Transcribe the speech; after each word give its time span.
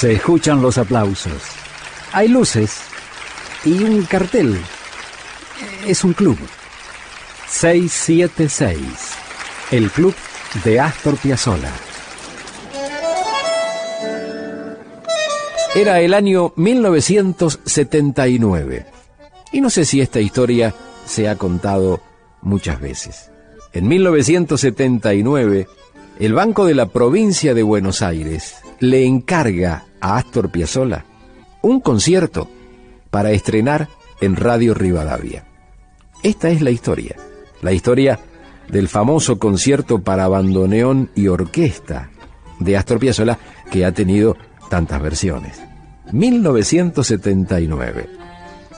Se 0.00 0.12
escuchan 0.14 0.62
los 0.62 0.78
aplausos. 0.78 1.42
Hay 2.12 2.28
luces 2.28 2.80
y 3.66 3.84
un 3.84 4.02
cartel. 4.06 4.58
Es 5.86 6.04
un 6.04 6.14
club. 6.14 6.38
676. 7.46 8.80
El 9.70 9.90
club 9.90 10.14
de 10.64 10.80
Astor 10.80 11.18
Piazzolla. 11.18 11.70
Era 15.74 16.00
el 16.00 16.14
año 16.14 16.54
1979. 16.56 18.86
Y 19.52 19.60
no 19.60 19.68
sé 19.68 19.84
si 19.84 20.00
esta 20.00 20.20
historia 20.20 20.74
se 21.04 21.28
ha 21.28 21.36
contado 21.36 22.00
muchas 22.40 22.80
veces. 22.80 23.30
En 23.74 23.86
1979, 23.86 25.68
el 26.18 26.32
Banco 26.32 26.64
de 26.64 26.72
la 26.72 26.86
Provincia 26.86 27.52
de 27.52 27.62
Buenos 27.62 28.00
Aires 28.00 28.54
le 28.78 29.04
encarga 29.04 29.84
a 30.00 30.16
Astor 30.16 30.50
Piazzolla 30.50 31.04
un 31.62 31.80
concierto 31.80 32.48
para 33.10 33.30
estrenar 33.32 33.88
en 34.20 34.36
Radio 34.36 34.74
Rivadavia. 34.74 35.44
Esta 36.22 36.50
es 36.50 36.60
la 36.62 36.70
historia, 36.70 37.16
la 37.62 37.72
historia 37.72 38.20
del 38.68 38.88
famoso 38.88 39.38
concierto 39.38 40.00
para 40.00 40.28
bandoneón 40.28 41.10
y 41.14 41.26
orquesta 41.28 42.10
de 42.58 42.76
Astor 42.76 42.98
Piazzolla 42.98 43.38
que 43.70 43.84
ha 43.84 43.92
tenido 43.92 44.36
tantas 44.68 45.00
versiones. 45.02 45.60
1979. 46.12 48.08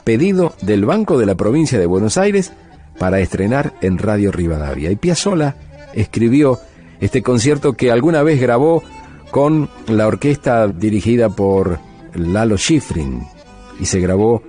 Pedido 0.03 0.55
del 0.61 0.85
Banco 0.85 1.17
de 1.17 1.25
la 1.25 1.35
Provincia 1.35 1.79
de 1.79 1.85
Buenos 1.85 2.17
Aires 2.17 2.51
para 2.97 3.19
estrenar 3.19 3.73
en 3.81 3.97
Radio 3.97 4.31
Rivadavia. 4.31 4.91
Y 4.91 4.95
Piazzolla 4.95 5.55
escribió 5.93 6.59
este 6.99 7.21
concierto 7.21 7.73
que 7.73 7.91
alguna 7.91 8.23
vez 8.23 8.39
grabó 8.41 8.83
con 9.33 9.67
la 9.87 10.05
orquesta 10.05 10.67
dirigida 10.67 11.27
por 11.27 11.79
Lalo 12.13 12.55
Schifrin 12.55 13.23
y 13.79 13.85
se 13.87 13.99
grabó 13.99 14.43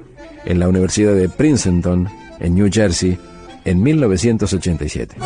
en 0.44 0.60
la 0.60 0.68
Universidad 0.68 1.14
de 1.14 1.30
Princeton, 1.30 2.06
en 2.38 2.54
New 2.54 2.68
Jersey, 2.70 3.18
en 3.64 3.82
1987. 3.82 5.16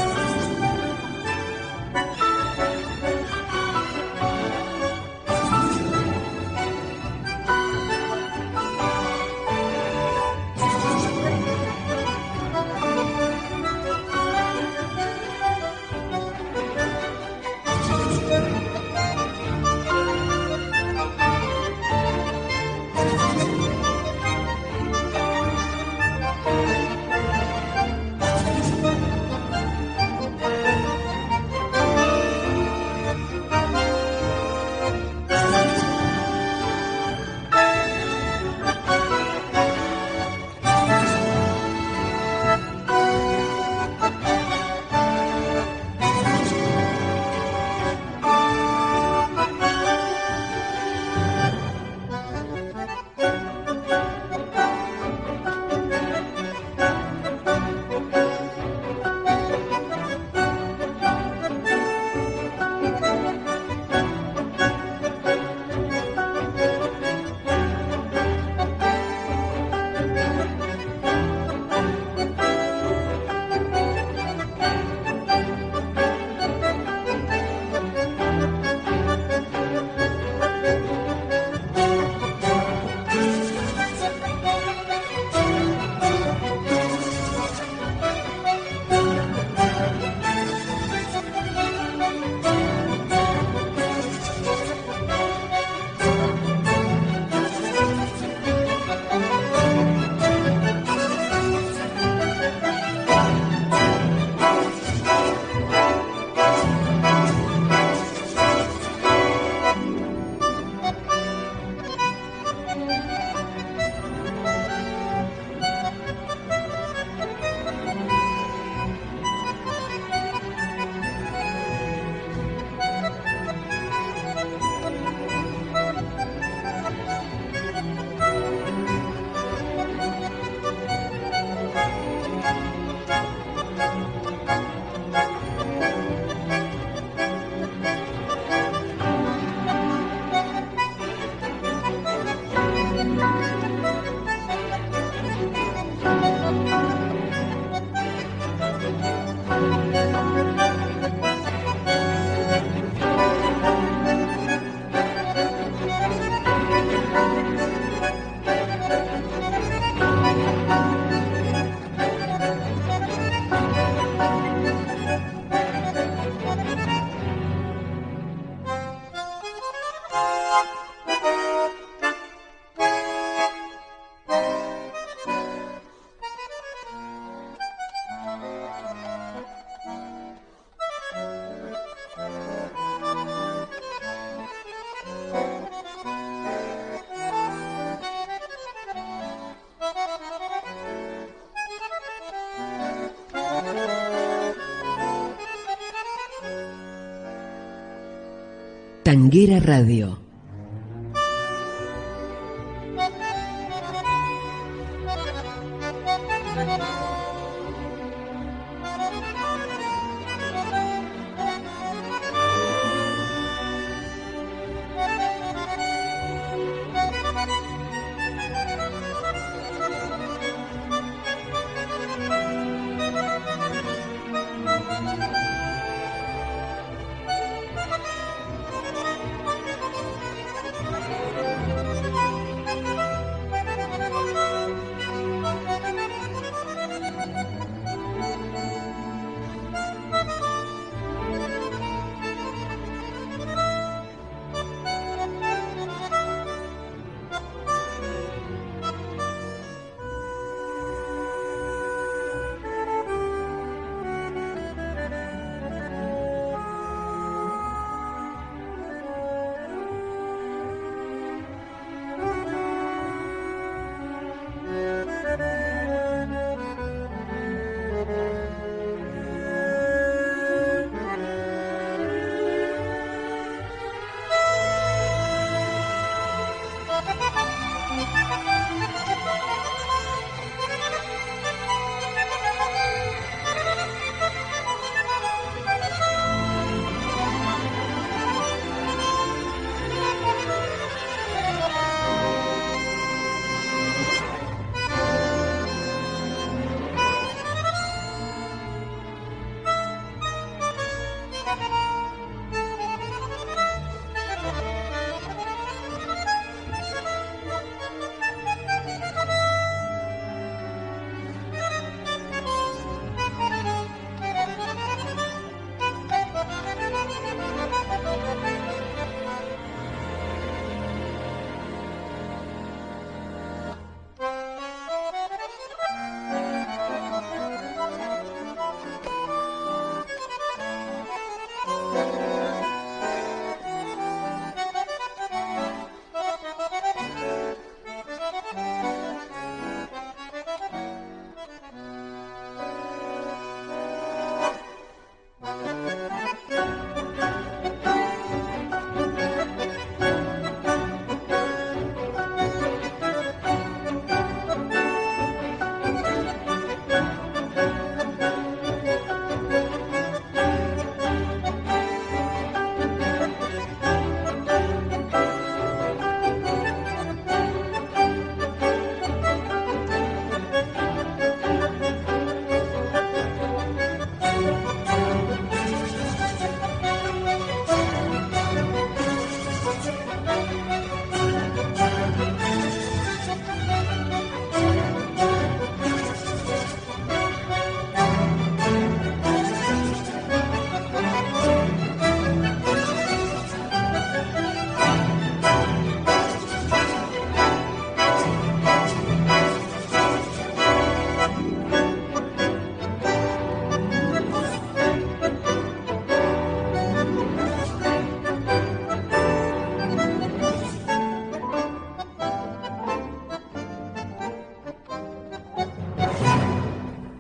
Tanguera 199.09 199.59
Radio 199.59 200.28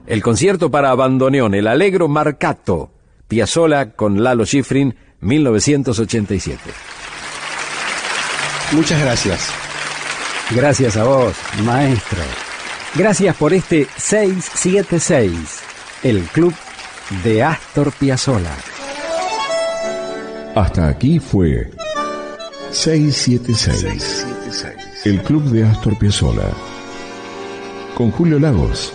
El 0.08 0.22
concierto 0.22 0.70
para 0.70 0.94
bandoneón, 0.94 1.54
el 1.54 1.66
Allegro 1.66 2.08
Marcato, 2.08 2.90
Piazzolla 3.28 3.90
con 3.92 4.24
Lalo 4.24 4.46
Schifrin, 4.46 4.96
1987. 5.20 6.58
Muchas 8.72 8.98
gracias. 9.02 9.50
Gracias 10.50 10.96
a 10.96 11.04
vos, 11.04 11.36
maestro. 11.62 12.22
Gracias 12.94 13.36
por 13.36 13.52
este 13.52 13.86
676, 13.98 15.60
el 16.04 16.22
club 16.22 16.54
de 17.22 17.42
Astor 17.42 17.92
Piazzolla. 17.92 18.56
Hasta 20.54 20.88
aquí 20.88 21.18
fue 21.18 21.70
676, 22.70 24.26
el 25.04 25.20
club 25.20 25.42
de 25.50 25.64
Astor 25.64 25.98
Piazzolla. 25.98 26.48
Con 27.94 28.10
Julio 28.10 28.38
Lagos 28.38 28.94